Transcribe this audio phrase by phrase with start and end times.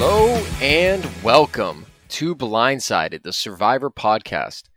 [0.00, 4.68] Hello and welcome to Blindsided, the Survivor podcast.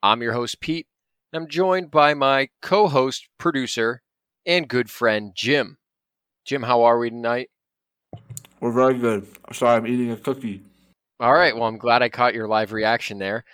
[0.00, 0.86] I'm your host, Pete.
[1.32, 4.02] and I'm joined by my co host, producer,
[4.46, 5.78] and good friend, Jim.
[6.44, 7.50] Jim, how are we tonight?
[8.60, 9.26] We're very good.
[9.52, 10.62] Sorry, I'm eating a cookie.
[11.18, 11.52] All right.
[11.56, 13.44] Well, I'm glad I caught your live reaction there.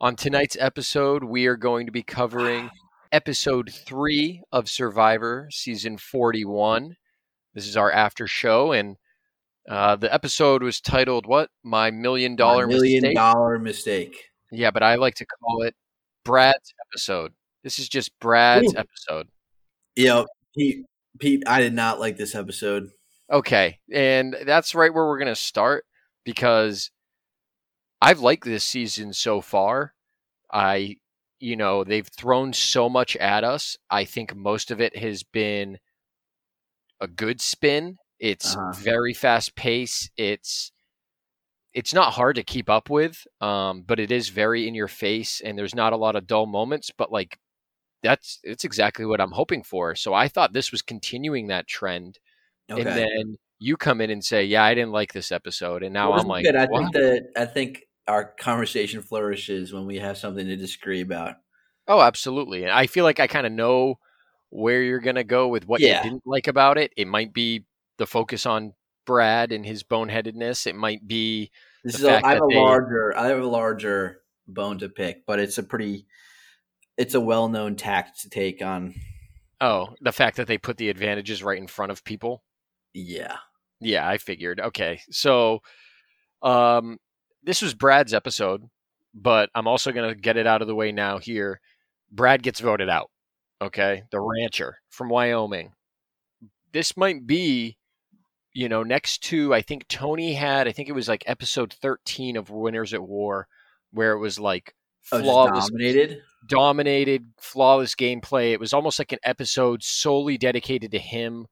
[0.00, 2.70] On tonight's episode, we are going to be covering
[3.10, 6.94] episode three of Survivor, season 41.
[7.52, 8.96] This is our after show, and
[9.68, 11.50] uh, the episode was titled "What?
[11.62, 14.30] My Million Dollar My million Mistake." dollar mistake.
[14.50, 15.74] Yeah, but I like to call it
[16.24, 17.32] Brad's episode.
[17.62, 18.78] This is just Brad's Ooh.
[18.78, 19.28] episode.
[19.96, 20.26] You know,
[20.56, 20.84] Pete,
[21.18, 22.90] Pete, I did not like this episode.
[23.30, 25.84] Okay, and that's right where we're gonna start
[26.24, 26.90] because
[28.00, 29.94] I've liked this season so far.
[30.52, 30.96] I,
[31.38, 33.76] you know, they've thrown so much at us.
[33.88, 35.78] I think most of it has been
[37.00, 37.98] a good spin.
[38.22, 38.72] It's Uh-huh.
[38.82, 40.10] very fast pace.
[40.16, 40.72] It's
[41.74, 45.40] it's not hard to keep up with, um, but it is very in your face,
[45.40, 46.90] and there's not a lot of dull moments.
[46.96, 47.38] But like,
[48.02, 49.94] that's it's exactly what I'm hoping for.
[49.96, 52.18] So I thought this was continuing that trend,
[52.70, 52.82] Okay.
[52.82, 56.14] and then you come in and say, "Yeah, I didn't like this episode," and now
[56.14, 56.56] I'm like, good.
[56.56, 61.00] I "What?" think that I think our conversation flourishes when we have something to disagree
[61.02, 61.36] about.
[61.88, 62.62] Oh, absolutely.
[62.62, 63.96] And I feel like I kind of know
[64.50, 66.04] where you're going to go with what Yeah.
[66.04, 66.92] you didn't like about it.
[66.96, 67.64] It might be
[68.02, 68.74] the focus on
[69.06, 70.66] Brad and his boneheadedness.
[70.66, 71.50] It might be
[71.84, 75.24] This is a, I have a they- larger I have a larger bone to pick,
[75.24, 76.06] but it's a pretty
[76.98, 78.94] it's a well known tact to take on.
[79.60, 82.42] oh, the fact that they put the advantages right in front of people.
[82.92, 83.36] Yeah.
[83.80, 84.58] Yeah, I figured.
[84.60, 85.00] Okay.
[85.10, 85.60] So
[86.42, 86.98] um
[87.44, 88.62] this was Brad's episode,
[89.14, 91.60] but I'm also going to get it out of the way now here.
[92.10, 93.10] Brad gets voted out.
[93.60, 94.04] Okay?
[94.12, 95.72] The rancher from Wyoming.
[96.72, 97.76] This might be
[98.54, 102.36] you know, next to I think Tony had, I think it was like episode 13
[102.36, 103.46] of Winners at War
[103.92, 104.74] where it was like
[105.10, 106.22] Oh, flawless dominated.
[106.46, 108.52] dominated, flawless gameplay.
[108.52, 111.46] It was almost like an episode solely dedicated to him.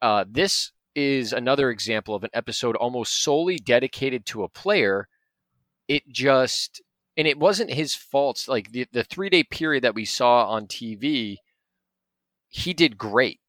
[0.00, 5.06] Uh, this is another example of an episode almost solely dedicated to a player.
[5.86, 6.80] It just,
[7.16, 8.44] and it wasn't his fault.
[8.48, 11.36] Like the, the three day period that we saw on TV,
[12.48, 13.40] he did great.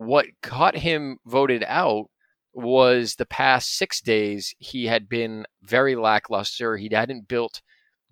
[0.00, 2.06] What got him voted out
[2.54, 6.76] was the past six days, he had been very lackluster.
[6.78, 7.60] He hadn't built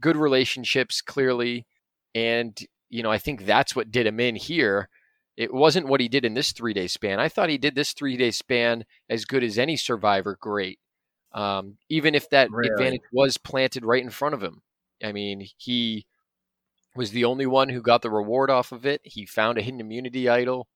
[0.01, 1.67] good relationships clearly.
[2.15, 2.59] And
[2.91, 4.89] you know i think that's what did him in here.
[5.37, 7.21] It wasn't what he did in this three day span.
[7.21, 10.79] I thought he did this three day span as good as any survivor great
[11.33, 12.71] um, even if that Really?
[12.71, 14.63] advantage was planted right in front of him.
[15.03, 16.07] I mean he
[16.97, 19.01] was the only one who got the reward off of it.
[19.05, 20.69] He found a hidden immunity idol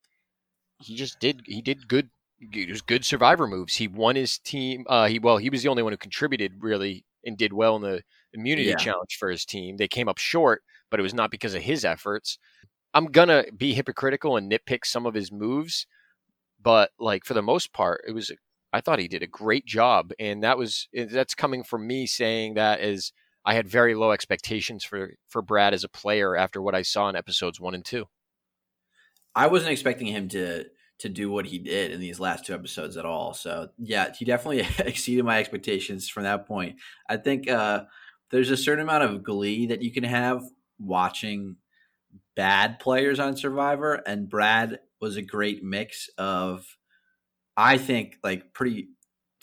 [0.83, 2.11] he just did he did good
[2.41, 5.69] it was good survivor moves he won his team uh he well he was the
[5.69, 8.77] only one who contributed really and did well in the immunity Yeah.
[8.77, 9.77] challenge for his team.
[9.77, 12.39] They came up short, but it was not because of his efforts.
[12.95, 15.87] I'm gonna be hypocritical and nitpick some of his moves,
[16.61, 18.31] but like for the most part, it was
[18.73, 22.55] I thought he did a great job, and that was that's coming from me saying
[22.55, 23.13] that as
[23.45, 27.09] I had very low expectations for for Brad as a player after what I saw
[27.09, 28.07] in episodes one and two.
[29.35, 30.65] I wasn't expecting him to
[30.99, 33.35] to do what he did in these last two episodes at all.
[33.35, 36.77] So yeah, he definitely exceeded my expectations from that point.
[37.09, 37.85] I think uh,
[38.31, 40.43] there's a certain amount of glee that you can have
[40.79, 41.57] watching
[42.37, 46.65] bad players on Survivor, and Brad was a great mix of,
[47.57, 48.89] I think, like pretty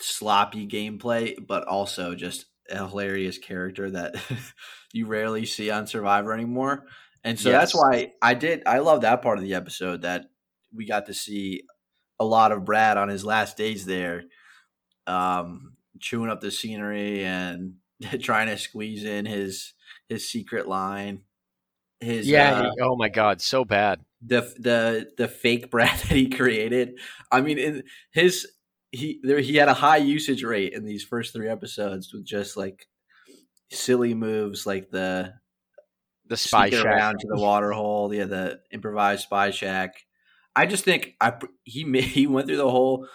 [0.00, 4.14] sloppy gameplay, but also just a hilarious character that
[4.92, 6.86] you rarely see on Survivor anymore.
[7.24, 8.62] And so that's why I did.
[8.66, 10.26] I love that part of the episode that
[10.74, 11.62] we got to see
[12.18, 14.24] a lot of Brad on his last days there,
[15.06, 17.74] um, chewing up the scenery and
[18.22, 19.74] trying to squeeze in his
[20.08, 21.22] his secret line.
[22.00, 22.60] His Yeah.
[22.60, 24.00] uh, he- oh my God, so bad.
[24.22, 26.98] the the the fake Brad that he created.
[27.30, 27.82] I mean, in
[28.12, 28.46] his
[28.92, 32.56] he there he had a high usage rate in these first three episodes with just
[32.56, 32.86] like
[33.70, 35.32] silly moves like the
[36.30, 36.84] The spy shack.
[36.84, 40.06] around to the water hole, yeah, the improvised spy shack.
[40.54, 41.34] I just think I
[41.64, 43.08] he he went through the whole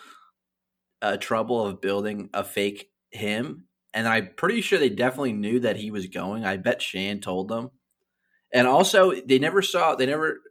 [1.02, 5.78] uh, trouble of building a fake him, and I'm pretty sure they definitely knew that
[5.78, 6.44] he was going.
[6.44, 7.72] I bet Shan told them,
[8.54, 10.42] and also they never saw they never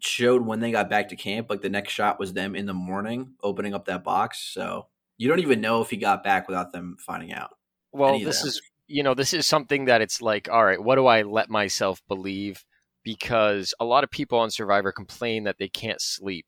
[0.00, 1.48] showed when they got back to camp.
[1.48, 5.30] Like the next shot was them in the morning opening up that box, so you
[5.30, 7.52] don't even know if he got back without them finding out.
[7.92, 11.06] Well, this is you know this is something that it's like, all right, what do
[11.06, 12.64] I let myself believe?
[13.04, 16.46] Because a lot of people on Survivor complain that they can't sleep,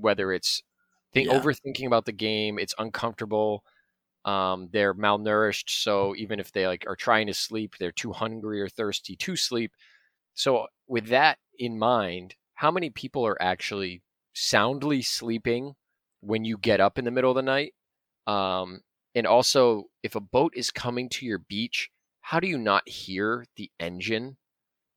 [0.00, 0.62] whether it's
[1.14, 1.40] think, Yeah.
[1.42, 3.64] overthinking about the game, it's uncomfortable.
[4.24, 8.60] Um, they're malnourished, so even if they like are trying to sleep, they're too hungry
[8.60, 9.72] or thirsty to sleep.
[10.34, 14.02] So with that in mind, how many people are actually
[14.34, 15.74] soundly sleeping
[16.20, 17.74] when you get up in the middle of the night?
[18.26, 18.82] Um,
[19.16, 21.88] and also, if a boat is coming to your beach,
[22.20, 24.36] how do you not hear the engine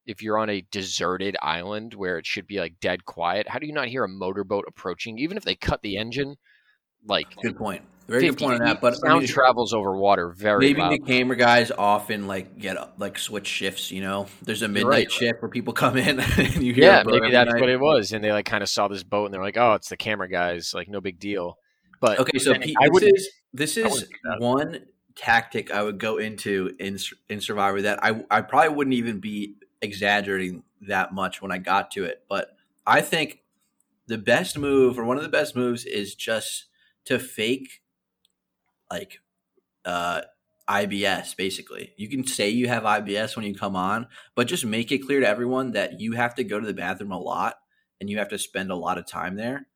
[0.06, 3.48] if you're on a deserted island where it should be like dead quiet?
[3.48, 6.36] How do you not hear a motorboat approaching, even if they cut the engine?
[7.07, 7.83] Like, good point.
[8.10, 8.81] Very good point on that.
[8.81, 10.66] But sound I mean, travels over water very.
[10.68, 10.92] Maybe loud.
[10.92, 13.89] the camera guys often like get up, like switch shifts.
[13.89, 15.12] You know, there's a midnight right.
[15.12, 16.83] shift where people come in and you hear.
[16.83, 17.62] Yeah, maybe that's night.
[17.62, 19.75] what it was, and they like kind of saw this boat and they're like, "Oh,
[19.75, 21.57] it's the camera guys." Like, no big deal.
[21.99, 22.75] But okay, so Pete.
[22.91, 24.05] This is, this is
[24.39, 24.85] one
[25.15, 26.97] tactic I would go into in
[27.27, 31.91] in Survivor that I I probably wouldn't even be exaggerating that much when I got
[31.91, 32.55] to it, but
[32.87, 33.41] I think
[34.07, 36.65] the best move or one of the best moves is just
[37.05, 37.81] to fake
[38.91, 39.19] like
[39.85, 40.21] uh
[40.69, 41.93] IBS basically.
[41.97, 45.19] You can say you have IBS when you come on, but just make it clear
[45.19, 47.55] to everyone that you have to go to the bathroom a lot
[47.99, 49.67] and you have to spend a lot of time there.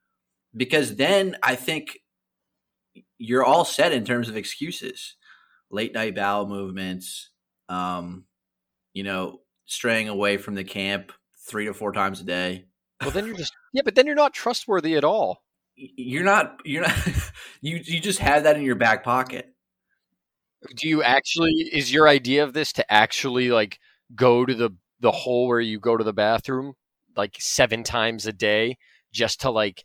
[0.55, 2.02] Because then I think
[3.23, 5.15] you're all set in terms of excuses.
[5.71, 7.31] Late night bowel movements,
[7.67, 8.25] um,
[8.93, 11.11] you know, straying away from the camp
[11.47, 12.65] three to four times a day.
[13.01, 15.43] Well, then you're just yeah, but then you're not trustworthy at all
[15.75, 16.95] you're not you're not
[17.61, 19.53] you you just have that in your back pocket
[20.75, 23.79] do you actually is your idea of this to actually like
[24.15, 26.73] go to the the hole where you go to the bathroom
[27.15, 28.77] like seven times a day
[29.11, 29.83] just to like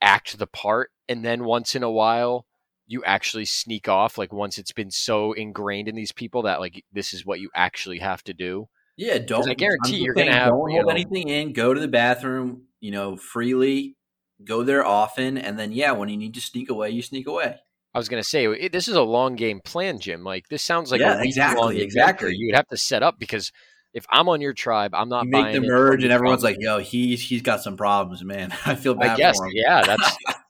[0.00, 2.46] act the part and then once in a while
[2.92, 6.84] you actually sneak off like once it's been so ingrained in these people that like
[6.92, 10.48] this is what you actually have to do yeah don't i guarantee you're gonna have
[10.48, 13.96] don't hold know, anything in go to the bathroom you know freely
[14.44, 17.56] go there often, and then yeah, when you need to sneak away, you sneak away.
[17.94, 20.24] I was going to say it, this is a long game plan, Jim.
[20.24, 22.34] Like this sounds like yeah, a exactly, exactly.
[22.34, 23.52] You would have to set up because
[23.92, 26.78] if I'm on your tribe, I'm not you make the merge, and everyone's like, "Yo,
[26.78, 29.10] he's he's got some problems, man." I feel bad.
[29.10, 30.16] I guess, yeah, that's.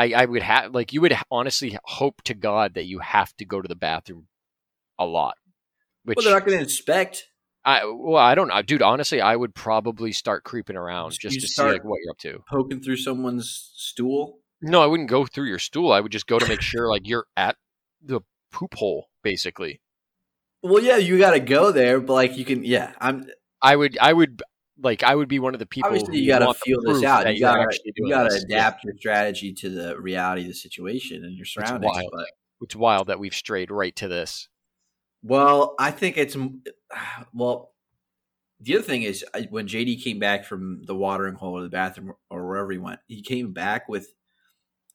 [0.00, 3.44] I I would have like you would honestly hope to God that you have to
[3.44, 4.28] go to the bathroom
[4.98, 5.36] a lot.
[6.04, 7.26] Which, well, they're not going to inspect.
[7.64, 8.80] I well, I don't know, dude.
[8.80, 12.18] Honestly, I would probably start creeping around just you to see like what you're up
[12.18, 12.42] to.
[12.48, 14.38] Poking through someone's stool.
[14.62, 15.92] No, I wouldn't go through your stool.
[15.92, 17.56] I would just go to make sure like you're at
[18.02, 18.20] the
[18.50, 19.82] poop hole, basically.
[20.62, 22.92] Well, yeah, you got to go there, but like you can, yeah.
[23.00, 23.26] I'm.
[23.60, 23.98] I would.
[24.00, 24.42] I would
[24.82, 25.02] like.
[25.02, 25.90] I would be one of the people.
[25.90, 27.32] Obviously, you got to feel this out.
[27.34, 27.92] You got to.
[27.96, 31.92] You got to adapt your strategy to the reality of the situation and your surroundings.
[31.94, 32.26] It's wild.
[32.62, 34.48] It's wild that we've strayed right to this.
[35.22, 36.36] Well, I think it's
[37.34, 37.72] well.
[38.62, 42.12] The other thing is when JD came back from the watering hole or the bathroom
[42.28, 44.12] or wherever he went, he came back with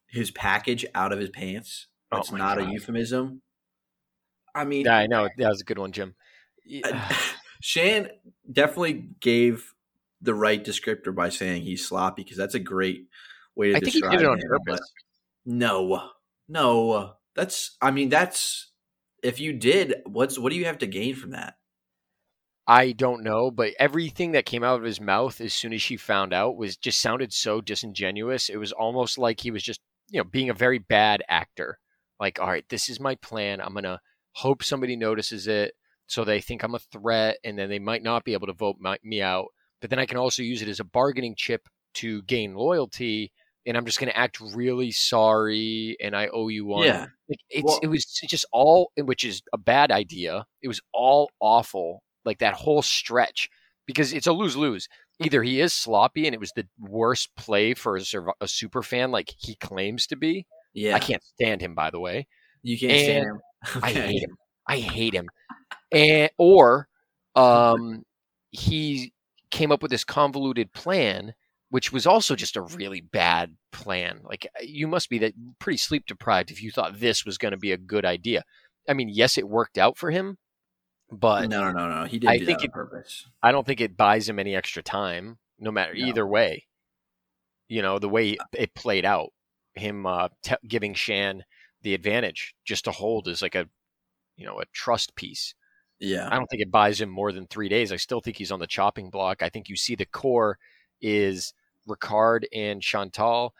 [0.08, 1.88] his package out of his pants.
[2.12, 2.68] Oh That's oh not God.
[2.68, 3.42] a euphemism.
[4.54, 6.14] I mean, yeah, I know that was a good one, Jim.
[7.66, 8.10] Shan
[8.52, 9.74] definitely gave
[10.26, 13.08] the right descriptor by saying he's sloppy because that's a great
[13.56, 14.92] way to I describe think he did it on him, purpose.
[15.46, 16.10] No,
[16.48, 17.78] no, that's.
[17.82, 18.72] I mean, that's
[19.24, 21.56] if you did, what's what do you have to gain from that?
[22.68, 25.98] I don't know, but everything that came out of his mouth as soon as she
[25.98, 28.50] found out was just sounded so disingenuous.
[28.50, 31.78] It was almost like he was just, you know, being a very bad actor.
[32.20, 33.62] Like, all right, this is my plan.
[33.62, 34.00] I'm going to
[34.32, 35.74] hope somebody notices it
[36.08, 38.78] so they think I'm a threat and then they might not be able to vote
[38.80, 39.48] my, me out.
[39.86, 43.32] But then I can also use it as a bargaining chip to gain loyalty
[43.68, 46.88] and I'm just going to act really sorry and I owe you one.
[46.88, 47.06] Yeah.
[47.30, 50.48] Like it's well, it was just all which is a bad idea.
[50.64, 53.48] It was all awful like that whole stretch
[53.86, 54.88] because it's a lose-lose.
[55.20, 58.02] Either he is sloppy and it was the worst play for a,
[58.42, 60.48] a super fan like he claims to be.
[60.74, 60.96] Yeah.
[60.96, 62.26] I can't stand him by the way.
[62.64, 63.42] You can't and stand him.
[63.68, 63.80] Okay.
[63.84, 64.38] I hate him.
[64.68, 65.30] I hate him.
[65.92, 66.88] And or
[67.36, 68.04] um
[68.50, 69.12] he
[69.56, 71.34] came up with this convoluted plan
[71.70, 74.22] which was also just a really bad plan.
[74.24, 77.52] Like uh, you must be that pretty sleep deprived if you thought this was going
[77.52, 78.44] to be a good idea.
[78.88, 80.38] I mean, yes, it worked out for him,
[81.12, 82.06] but no, no, no, no.
[82.06, 83.28] He didn't I think it, purpose.
[83.42, 86.06] I don't think it buys him any extra time, no matter no.
[86.06, 86.66] either way.
[87.68, 89.32] You know the way it played out,
[89.74, 91.44] him uh, t- giving Shan
[91.82, 93.68] the advantage just to hold is like a,
[94.38, 95.56] you know, a trust piece.
[96.00, 97.92] Yeah, I don't think it buys him more than three days.
[97.92, 99.42] I still think he's on the chopping block.
[99.42, 100.58] I think you see the core
[101.02, 101.54] is
[101.88, 103.52] Ricard and Shantel,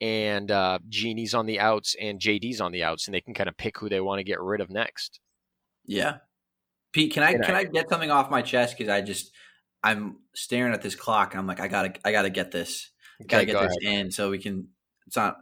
[0.00, 3.48] and uh, Genie's on the outs and JD's on the outs, and they can kind
[3.48, 5.20] of pick who they want to get rid of next.
[5.84, 6.18] Yeah,
[6.92, 9.32] Pete, can I can I, I get something off my chest because I just
[9.82, 11.34] I'm staring at this clock.
[11.34, 12.90] I'm like, I gotta I gotta get this,
[13.26, 14.06] gotta get go this ahead.
[14.06, 14.68] in so we can.
[15.06, 15.36] It's not.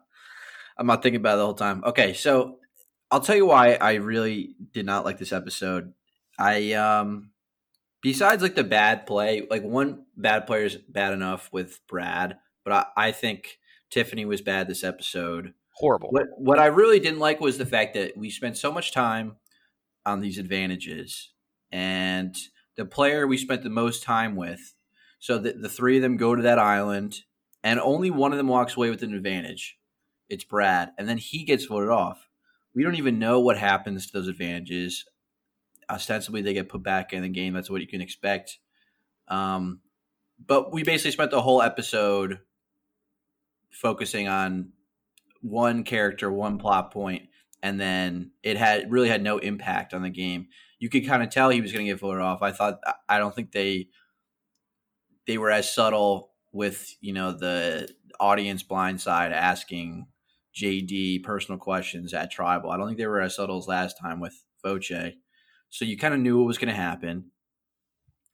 [0.76, 1.82] I'm not thinking about it the whole time.
[1.84, 2.58] Okay, so
[3.10, 5.92] I'll tell you why I really did not like this episode.
[6.38, 7.30] I um
[8.02, 12.72] besides like the bad play, like one bad player is bad enough with Brad, but
[12.72, 13.58] I, I think
[13.90, 15.54] Tiffany was bad this episode.
[15.74, 16.08] Horrible.
[16.10, 19.36] What what I really didn't like was the fact that we spent so much time
[20.04, 21.32] on these advantages,
[21.70, 22.34] and
[22.76, 24.74] the player we spent the most time with.
[25.20, 27.22] So that the three of them go to that island,
[27.64, 29.76] and only one of them walks away with an advantage.
[30.28, 32.28] It's Brad, and then he gets voted off.
[32.72, 35.04] We don't even know what happens to those advantages.
[35.90, 37.54] Ostensibly, they get put back in the game.
[37.54, 38.58] That's what you can expect.
[39.28, 39.80] Um,
[40.44, 42.40] but we basically spent the whole episode
[43.70, 44.72] focusing on
[45.40, 47.28] one character, one plot point,
[47.62, 50.48] and then it had really had no impact on the game.
[50.78, 52.42] You could kind of tell he was going to get voted off.
[52.42, 53.88] I thought I don't think they
[55.26, 57.88] they were as subtle with you know the
[58.20, 60.06] audience blind side asking
[60.56, 62.70] JD personal questions at Tribal.
[62.70, 64.90] I don't think they were as subtle as last time with Voce.
[65.70, 67.30] So you kind of knew what was going to happen.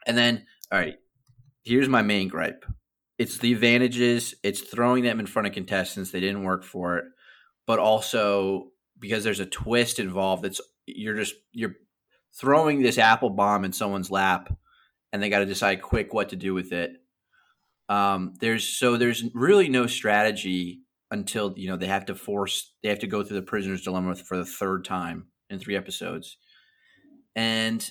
[0.06, 0.96] And then, all right,
[1.64, 2.64] here's my main gripe.
[3.18, 4.34] It's the advantages.
[4.42, 6.10] It's throwing them in front of contestants.
[6.10, 7.04] They didn't work for it,
[7.66, 10.42] but also because there's a twist involved.
[10.42, 11.76] that's you're just you're
[12.38, 14.52] throwing this apple bomb in someone's lap,
[15.12, 16.92] and they got to decide quick what to do with it.
[17.88, 22.88] Um, there's so there's really no strategy until you know they have to force they
[22.88, 26.36] have to go through the prisoner's dilemma for the third time in three episodes,
[27.36, 27.88] and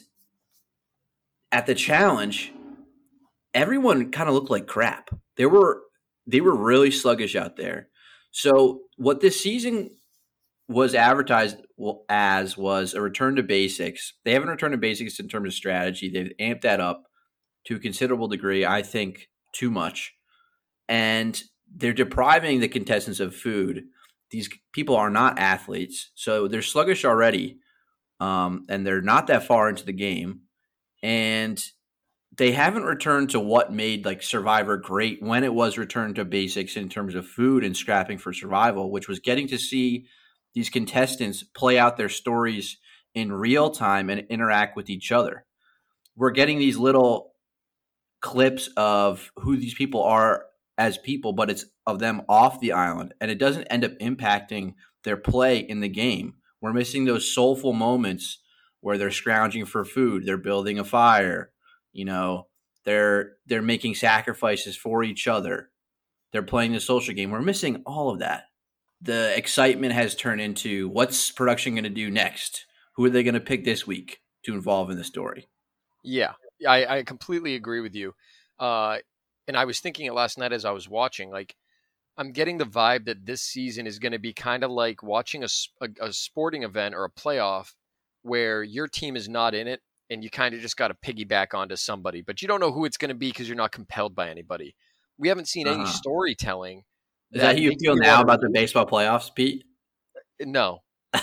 [1.52, 2.52] at the challenge,
[3.54, 5.10] everyone kind of looked like crap.
[5.38, 5.82] They were
[6.26, 7.90] they were really sluggish out there.
[8.32, 9.92] So what this season
[10.68, 11.58] was advertised
[12.10, 14.14] as was a return to basics.
[14.24, 16.10] They haven't returned to basics in terms of strategy.
[16.10, 17.04] They've amped that up
[17.66, 18.66] to a considerable degree.
[18.66, 20.14] I think too much,
[20.88, 21.42] and
[21.76, 23.84] they're depriving the contestants of food.
[24.32, 27.60] These people are not athletes, so they're sluggish already,
[28.24, 30.44] um, and they're not that far into the game,
[31.02, 31.62] and
[32.38, 36.78] they haven't returned to what made like Survivor great when it was returned to basics
[36.78, 40.06] in terms of food and scrapping for survival, which was getting to see
[40.54, 42.78] these contestants play out their stories
[43.14, 45.46] in real time and interact with each other.
[46.16, 47.34] We're getting these little
[48.22, 50.46] clips of who these people are
[50.78, 54.76] as people, but it's of them off the island, and it doesn't end up impacting
[55.04, 56.36] their play in the game.
[56.64, 58.40] We're missing those soulful moments
[58.80, 61.52] where they're scrounging for food, they're building a fire,
[61.92, 62.48] you know,
[62.86, 65.72] they're they're making sacrifices for each other.
[66.32, 67.32] They're playing the social game.
[67.32, 68.46] We're missing all of that.
[69.02, 72.66] The excitement has turned into what's production going to do next?
[72.96, 75.50] Who are they going to pick this week to involve in the story?
[76.02, 76.32] Yeah,
[76.66, 78.14] I, I completely agree with you.
[78.58, 79.00] Uh,
[79.50, 81.30] and I was thinking it last night as I was watching.
[81.30, 81.58] Like,
[82.18, 85.44] I'm getting the vibe that this season is going to be kind of like watching
[85.44, 85.48] a,
[85.82, 87.74] a, a sporting event or a playoff
[88.22, 91.54] where your team is not in it and you kind of just got to piggyback
[91.54, 94.16] onto somebody, but you don't know who it's going to be because you're not compelled
[94.16, 94.76] by anybody.
[95.18, 95.82] We haven't seen uh-huh.
[95.82, 96.84] any storytelling.
[97.32, 99.64] Is that, that how you feel now about the baseball playoffs, Pete?
[100.16, 100.80] Uh, no.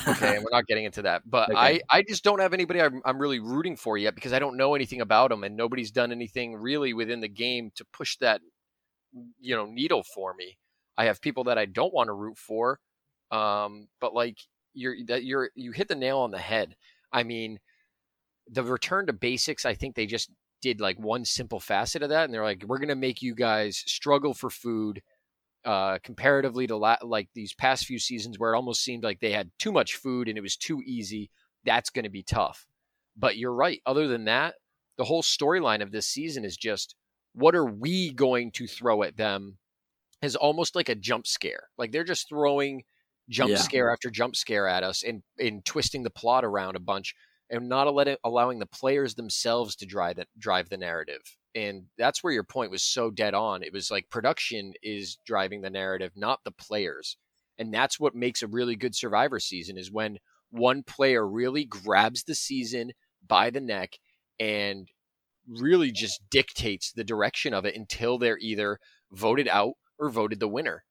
[0.09, 1.59] okay, we're not getting into that, but okay.
[1.59, 4.57] I, I just don't have anybody I'm, I'm really rooting for yet because I don't
[4.57, 8.41] know anything about them, and nobody's done anything really within the game to push that,
[9.41, 10.59] you know, needle for me.
[11.01, 12.79] I have people that I don't want to root for,
[13.31, 14.37] um, but like
[14.75, 16.77] you're that you're you hit the nail on the head.
[17.11, 17.59] I mean,
[18.47, 20.31] the return to basics, I think they just
[20.61, 23.83] did like one simple facet of that, and they're like, we're gonna make you guys
[23.87, 25.01] struggle for food.
[25.65, 29.33] Uh, comparatively to la- like these past few seasons where it almost seemed like they
[29.33, 31.31] had too much food and it was too easy,
[31.65, 32.67] that's going to be tough.
[33.15, 33.79] But you're right.
[33.85, 34.55] Other than that,
[34.97, 36.95] the whole storyline of this season is just
[37.35, 39.59] what are we going to throw at them
[40.23, 41.65] is almost like a jump scare.
[41.79, 42.83] Like they're just throwing
[43.29, 43.59] jump yeah.
[43.59, 47.15] scare after jump scare at us and, and twisting the plot around a bunch
[47.49, 47.87] and not
[48.25, 51.21] allowing the players themselves to drive the, drive the narrative.
[51.55, 53.63] And that's where your point was so dead on.
[53.63, 57.17] It was like production is driving the narrative, not the players.
[57.59, 60.19] And that's what makes a really good survivor season is when
[60.51, 62.93] one player really grabs the season
[63.27, 63.99] by the neck
[64.39, 64.89] and
[65.47, 68.79] really just dictates the direction of it until they're either
[69.13, 70.83] voted out or voted the winner.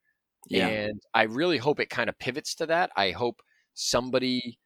[0.48, 0.68] Yeah.
[0.68, 2.92] And I really hope it kind of pivots to that.
[2.96, 3.42] I hope
[3.74, 4.58] somebody,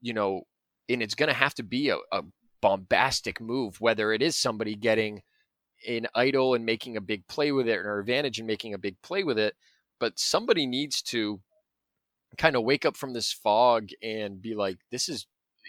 [0.00, 0.42] you know,
[0.88, 2.22] and it's going to have to be a, a
[2.60, 5.22] bombastic move, whether it is somebody getting
[5.86, 8.96] an idol and making a big play with it or advantage and making a big
[9.02, 9.54] play with it.
[9.98, 11.40] But somebody needs to
[12.38, 15.26] kind of wake up from this fog and be like, this is,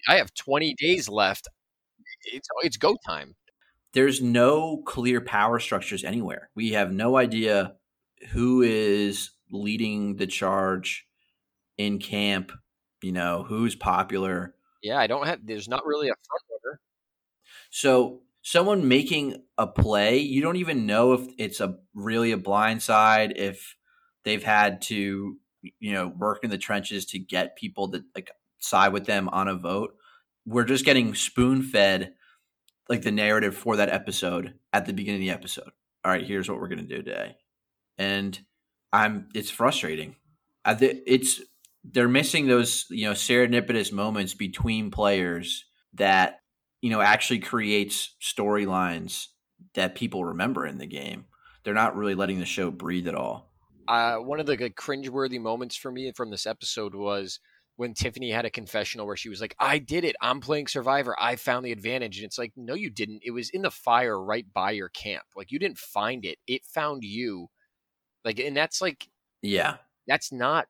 [0.08, 1.48] I have 20 days left.
[2.32, 3.36] It's, it's go time.
[3.94, 6.50] There's no clear power structures anywhere.
[6.56, 7.76] We have no idea
[8.32, 11.06] who is leading the charge
[11.78, 12.52] in camp
[13.04, 14.56] You know, who's popular.
[14.82, 15.46] Yeah, I don't have.
[15.46, 16.80] There's not really a front runner.
[17.70, 22.82] So someone making a play, you don't even know if it's a really a blind
[22.82, 23.76] side, if
[24.24, 25.38] they've had to,
[25.80, 29.50] you know, work in the trenches to get people to like side with them on
[29.50, 29.96] a vote.
[30.46, 32.14] We're just getting spoon fed
[32.90, 35.72] like the narrative for that episode at the beginning of the episode.
[36.04, 37.38] All right, here's what we're gonna do today,
[37.98, 38.38] and
[38.92, 39.30] I'm.
[39.34, 40.16] It's frustrating.
[40.66, 41.42] I th- it's
[41.84, 46.40] they're missing those you know serendipitous moments between players that
[46.82, 49.28] you know actually creates storylines
[49.76, 51.26] that people remember in the game.
[51.64, 53.50] They're not really letting the show breathe at all.
[53.88, 57.40] Uh, one of the like, cringeworthy moments for me from this episode was
[57.76, 60.16] when Tiffany had a confessional where she was like, I did it.
[60.22, 61.16] I'm playing Survivor.
[61.20, 62.18] I found the advantage.
[62.18, 63.22] And it's like, no, you didn't.
[63.26, 65.24] It was in the fire right by your camp.
[65.36, 66.38] Like, you didn't find it.
[66.48, 67.48] It found you.
[68.24, 69.10] Like, and that's like,
[69.42, 69.78] Yeah.
[70.08, 70.68] that's not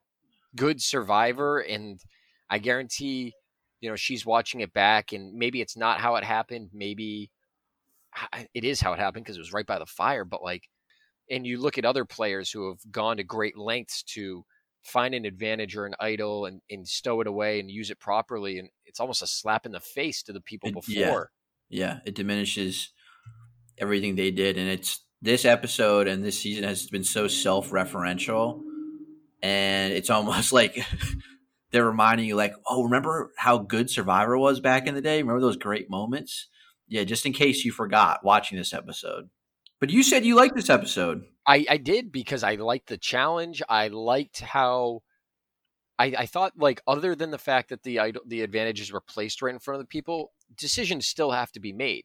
[0.56, 1.58] good Survivor.
[1.58, 2.00] And
[2.48, 3.34] I guarantee,
[3.80, 6.70] you know, she's watching it back and maybe it's not how it happened.
[6.72, 7.30] Maybe
[8.54, 10.24] it is how it happened because it was right by the fire.
[10.24, 10.68] But like,
[11.30, 14.44] and you look at other players who have gone to great lengths to
[14.84, 18.58] find an advantage or an idol and, and stow it away and use it properly.
[18.58, 21.30] And it's almost a slap in the face to the people It- before.
[21.68, 21.86] yeah.
[21.86, 21.98] Yeah.
[22.06, 22.90] It diminishes
[23.78, 24.56] everything they did.
[24.58, 28.60] And it's this episode and this season has been so self referential.
[29.42, 30.78] And it's almost like
[31.72, 35.20] they're reminding you, like, oh, remember how good Survivor was back in the day?
[35.22, 36.48] Remember those great moments?
[36.86, 39.30] Yeah, just in case you forgot watching this episode.
[39.84, 41.26] But you said you liked this episode.
[41.46, 43.60] I, I did because I liked the challenge.
[43.68, 45.02] I liked how
[45.98, 49.52] I, I thought like other than the fact that the the advantages were placed right
[49.52, 52.04] in front of the people, decisions still have to be made.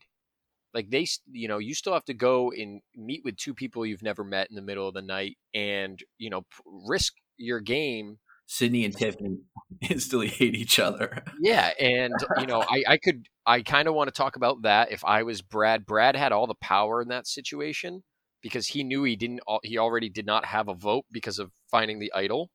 [0.73, 4.03] Like they, you know, you still have to go and meet with two people you've
[4.03, 8.17] never met in the middle of the night, and you know, risk your game
[8.51, 9.37] Sydney and Tiffany
[9.91, 11.23] instantly hate each other.
[11.39, 14.91] Yeah, and you know, I, I could I kind of want to talk about that
[14.91, 15.85] if I was Brad.
[15.85, 18.01] Brad had all the power in that situation
[18.41, 21.99] because he knew he didn't he already did not have a vote because of finding
[21.99, 22.49] the idol.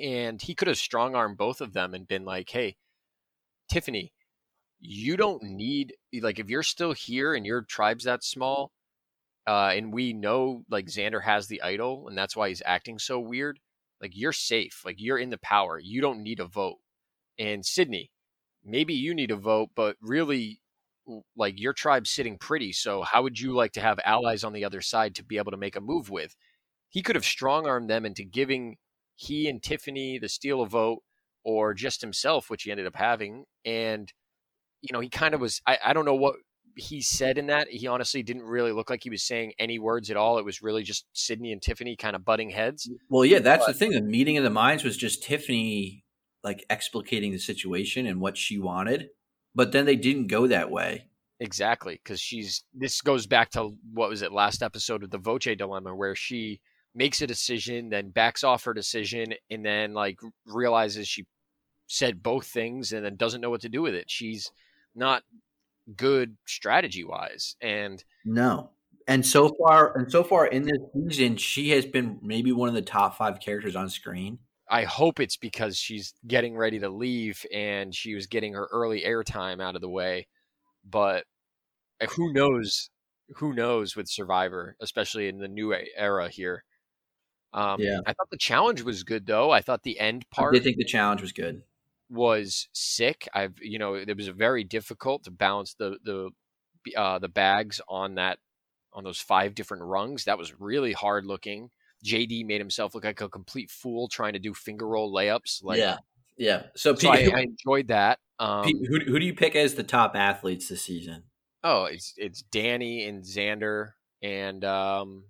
[0.00, 2.76] And he could have strong armed both of them and been like, "Hey,
[3.70, 4.12] Tiffany,
[4.80, 8.72] you don't need like if you're still here and your tribe's that small,
[9.46, 13.20] uh, and we know like Xander has the idol and that's why he's acting so
[13.20, 13.60] weird.
[14.00, 14.82] Like you're safe.
[14.84, 15.78] Like you're in the power.
[15.78, 16.78] You don't need a vote."
[17.38, 18.10] and Sydney,
[18.64, 20.60] maybe you need a vote, but really,
[21.36, 22.72] like your tribe's sitting pretty.
[22.72, 25.50] So how would you like to have allies on the other side to be able
[25.52, 26.36] to make a move with?
[26.90, 28.76] He could have strong armed them into giving
[29.16, 31.02] he and Tiffany the steal a vote,
[31.44, 33.44] or just himself, which he ended up having.
[33.64, 34.12] And
[34.82, 35.60] you know, he kind of was.
[35.66, 36.36] I, I don't know what
[36.76, 37.68] he said in that.
[37.68, 40.38] He honestly didn't really look like he was saying any words at all.
[40.38, 42.90] It was really just Sydney and Tiffany kind of butting heads.
[43.08, 43.92] Well, yeah, that's the thing.
[43.92, 46.04] The meeting of the minds was just Tiffany
[46.42, 49.08] like explicating the situation and what she wanted,
[49.54, 51.06] but then they didn't go that way.
[51.38, 55.56] Exactly, because she's this goes back to what was it last episode of the Voce
[55.56, 56.60] dilemma, where she
[56.94, 61.24] makes a decision, then backs off her decision, and then like realizes she
[61.86, 64.10] said both things, and then doesn't know what to do with it.
[64.10, 64.50] She's
[64.94, 65.22] not
[65.96, 68.70] good strategy wise, and No.
[69.06, 72.74] And so far, and so far in this season, she has been maybe one of
[72.74, 74.38] the top five characters on screen.
[74.68, 79.02] I hope it's because she's getting ready to leave and she was getting her early
[79.02, 80.28] airtime out of the way.
[80.88, 81.24] But
[82.14, 82.90] who knows?
[83.36, 86.62] Who knows with Survivor, especially in the new era here.
[87.52, 87.98] Um, Yeah.
[88.06, 89.50] I thought the challenge was good though.
[89.50, 91.62] I thought the end I part did think the challenge was good.
[92.10, 93.28] Was sick.
[93.34, 96.30] I've you know it was very difficult to balance the the
[96.96, 98.38] uh, the bags on that
[98.92, 100.24] on those five different rungs.
[100.24, 101.70] That was really hard looking.
[102.04, 105.62] JD made himself look like a complete fool trying to do finger roll layups.
[105.62, 105.98] Like, yeah,
[106.38, 106.62] yeah.
[106.74, 108.18] So, so Pete, I, I enjoyed that.
[108.38, 111.24] Um, Pete, who, who do you pick as the top athletes this season?
[111.64, 113.92] oh, it's it's Danny and Xander,
[114.22, 115.24] and um,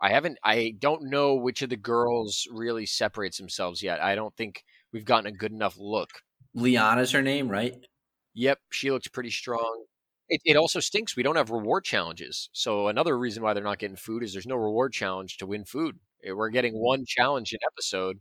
[0.00, 0.38] I haven't.
[0.44, 4.00] I don't know which of the girls really separates themselves yet.
[4.00, 6.10] I don't think we've gotten a good enough look.
[6.54, 7.74] Liana's her name, right?
[8.34, 9.84] Yep, she looks pretty strong.
[10.28, 12.50] It, it also stinks we don't have reward challenges.
[12.52, 15.64] So another reason why they're not getting food is there's no reward challenge to win
[15.64, 15.98] food.
[16.24, 18.18] Eh, We're getting one challenge an episode,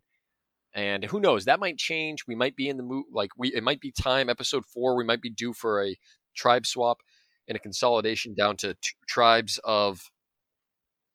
[0.74, 1.46] and who knows?
[1.46, 2.26] That might change.
[2.28, 3.50] We might be in the mood like we.
[3.54, 4.30] It might be time.
[4.30, 5.96] Episode four, we might be due for a
[6.36, 7.00] tribe swap
[7.48, 10.02] and a consolidation down to two tribes of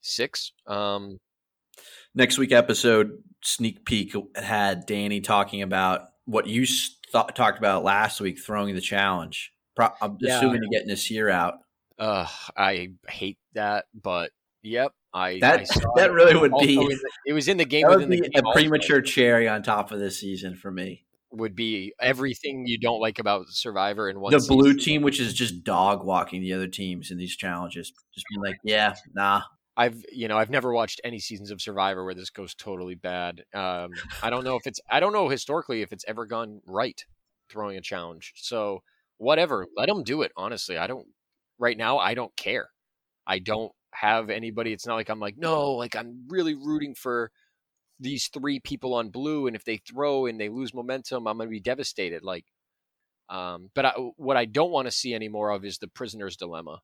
[0.01, 0.53] six.
[0.67, 1.19] Um,
[2.15, 6.67] Next week episode sneak peek had Danny talking about what you
[7.11, 9.53] thought, talked about last week, throwing the challenge.
[9.75, 10.37] Pro- I'm Yeah.
[10.39, 11.55] assuming getting this year out.
[11.99, 14.31] uh, I hate that, but
[14.63, 14.93] yep.
[15.15, 15.65] I That I
[15.97, 16.13] that it.
[16.13, 18.31] really would Also be the- it was in the game within the game.
[18.45, 21.05] a premature cherry on top of this season for me.
[21.31, 24.33] would be everything you don't like about Survivor in one.
[24.33, 24.57] the season.
[24.59, 28.43] blue team, which is just dog walking the other teams in these challenges, just being
[28.43, 29.41] like, yeah, nah.
[29.77, 33.45] I've you know I've never watched any seasons of Survivor where this goes totally bad.
[33.55, 33.91] Um,
[34.23, 37.03] I don't know if it's I don't know historically if it's ever gone right
[37.49, 38.33] throwing a challenge.
[38.37, 38.83] So
[39.19, 40.33] whatever, let them do it.
[40.37, 41.07] Honestly, I don't.
[41.59, 42.69] Right now, I don't care.
[43.27, 44.73] I don't have anybody.
[44.73, 47.31] It's not like I'm like no, like I'm really rooting for
[48.01, 51.49] these three people on blue, and if they throw and they lose momentum, I'm going
[51.49, 52.23] to be devastated.
[52.25, 52.45] Like,
[53.31, 56.81] um, but I, what I don't want to see anymore of is the prisoner's dilemma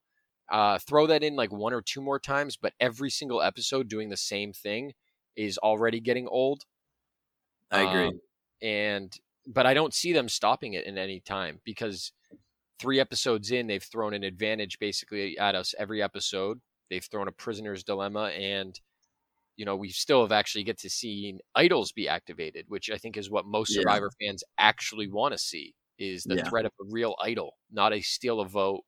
[0.50, 4.08] uh, throw that in like one or two more times, but every single episode doing
[4.08, 4.94] the same thing
[5.37, 6.64] is already getting old.
[7.72, 8.12] I agree.
[8.12, 8.20] Um,
[8.62, 12.12] and but I don't see them stopping it in any time because
[12.78, 16.61] three episodes in, they've thrown an advantage basically at us every episode.
[16.90, 18.80] They've thrown a prisoner's dilemma, and
[19.56, 23.16] you know we still have actually get to see idols be activated, which I think
[23.16, 23.74] is what most Yeah.
[23.74, 26.50] Survivor fans actually want to see is the Yeah.
[26.50, 28.84] threat of a real idol, not a steal a vote,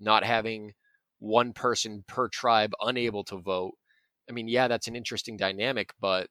[0.00, 0.74] not having
[1.18, 3.74] one person per tribe unable to vote.
[4.28, 6.28] I mean, yeah, that's an interesting dynamic, but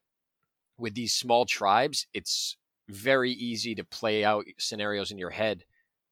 [0.78, 2.58] with these small tribes, it's
[2.90, 5.64] very easy to play out scenarios in your head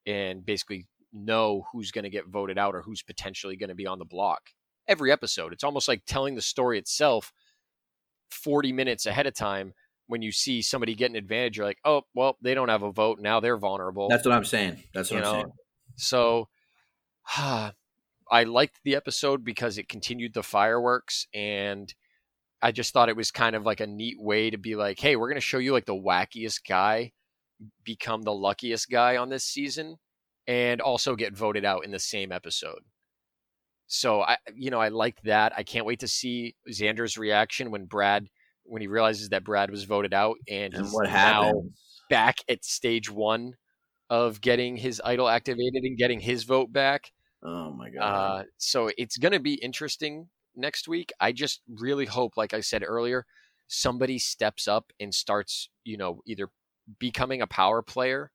[0.05, 3.87] and basically know who's going to get voted out or who's potentially going to be
[3.87, 4.41] on the block.
[4.87, 7.31] Every episode, it's almost like telling the story itself
[8.31, 9.73] 40 minutes ahead of time.
[10.07, 12.91] When you see somebody get an advantage, you're like, oh, well, they don't have a
[12.91, 13.19] vote.
[13.19, 14.07] Now they're vulnerable.
[14.07, 14.83] That's what I'm saying.
[14.93, 15.51] That's what you I'm know, saying.
[15.95, 16.47] so
[17.37, 21.93] I liked the episode because it continued the fireworks and
[22.61, 25.15] I just thought it was kind of like a neat way to be like, hey,
[25.15, 27.11] we're going to show you like the wackiest guy
[27.83, 29.97] become the luckiest guy on this season
[30.47, 32.79] and also get voted out in the same episode.
[33.87, 35.53] So I you know, I liked that.
[35.55, 38.27] I can't wait to see Xander's reaction when Brad
[38.63, 41.71] when he realizes that Brad was voted out and, And he's what now happened?
[42.09, 43.53] back at stage 1
[44.09, 47.11] of getting his idol activated and getting his vote back.
[47.45, 48.01] Oh my god.
[48.01, 51.11] Uh, so it's going to be interesting next week.
[51.19, 53.25] I just really hope, like I said earlier,
[53.67, 56.49] somebody steps up and starts, you know, either
[56.99, 58.31] becoming a power player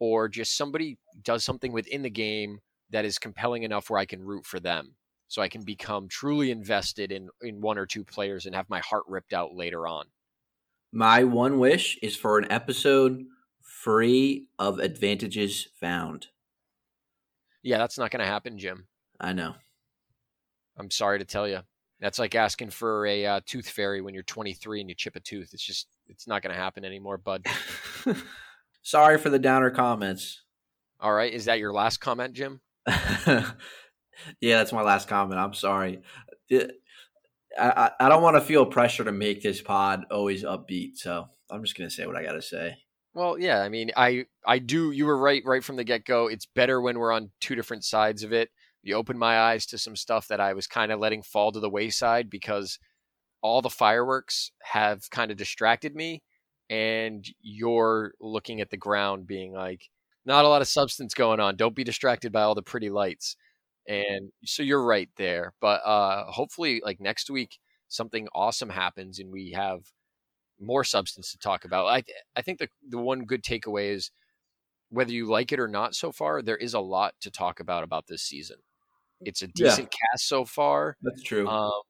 [0.00, 4.22] or just somebody does something within the game that is compelling enough where I can
[4.22, 4.96] root for them.
[5.28, 8.80] So I can become truly invested in, in one or two players and have my
[8.80, 10.06] heart ripped out later on.
[10.92, 13.26] My one wish is for an episode
[13.62, 16.28] free of advantages found.
[17.68, 18.86] Yeah, that's not going to happen, Jim.
[19.20, 19.54] I know.
[20.78, 21.58] I'm sorry to tell you.
[22.00, 25.20] That's like asking for a uh, tooth fairy when you're 23 and you chip a
[25.20, 25.50] tooth.
[25.52, 27.44] It's just, it's not going to happen anymore, bud.
[28.82, 30.44] Sorry for the downer comments.
[30.98, 31.30] All right.
[31.30, 32.62] Is that your last comment, Jim?
[32.86, 33.44] yeah,
[34.40, 35.38] that's my last comment.
[35.38, 36.00] I'm sorry.
[36.50, 36.70] I,
[37.58, 41.62] I, I don't want to feel pressure to make this pod always upbeat, so I'm
[41.62, 42.78] just gonna say what I gotta say.
[43.18, 43.62] Well, yeah.
[43.62, 44.92] I mean, I, I do.
[44.92, 46.28] You were right, right from the get go.
[46.28, 48.48] It's better when we're on two different sides of it.
[48.84, 51.58] You opened my eyes to some stuff that I was kind of letting fall to
[51.58, 52.78] the wayside because
[53.42, 56.22] all the fireworks have kind of distracted me,
[56.70, 59.88] and you're looking at the ground, being like,
[60.24, 61.56] not a lot of substance going on.
[61.56, 63.36] Don't be distracted by all the pretty lights.
[63.88, 65.54] And so you're right there.
[65.60, 69.80] But uh, hopefully, like next week, something awesome happens and we have
[70.60, 71.86] more substance to talk about.
[71.86, 72.04] I
[72.36, 74.10] I think the the one good takeaway is
[74.90, 77.84] whether you like it or not so far, there is a lot to talk about
[77.84, 78.58] about this season.
[79.20, 79.52] It's a Yeah.
[79.70, 80.96] decent cast so far.
[81.02, 81.46] That's true.
[81.48, 81.82] Um,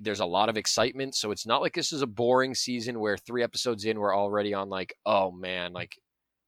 [0.00, 3.16] there's a lot of excitement, so it's not like this is a boring season where
[3.16, 5.96] three episodes in we're already on like, oh man, like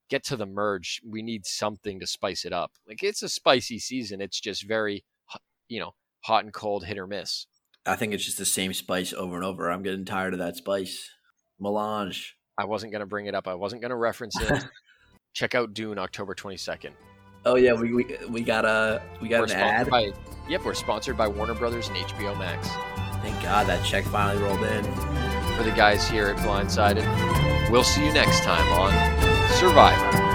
[0.09, 1.01] get to the merge.
[1.07, 2.73] We need something to spice it up.
[2.89, 4.21] Like it's a spicy season.
[4.21, 5.05] It's just very,
[5.69, 7.47] you know, hot and cold, hit or miss.
[7.87, 9.71] I think it's just the same spice over and over.
[9.71, 11.11] I'm getting tired of that spice.
[11.61, 12.37] Melange.
[12.57, 13.49] I wasn't gonna bring it up.
[13.49, 14.65] I wasn't gonna reference it.
[15.35, 16.91] Check out Dune October 22nd.
[17.45, 19.89] Oh yeah, we we, we got a we got we're an ad.
[19.89, 20.13] by
[20.49, 22.69] yep, we're sponsored by Warner Brothers and HBO Max.
[23.23, 24.85] Thank God that check finally rolled in.
[25.57, 28.93] For the guys here at Blindsided, we'll see you next time on
[29.59, 30.28] Survivor.